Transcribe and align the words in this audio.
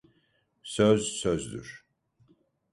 Söz 0.63 1.01
sözdür. 1.03 1.85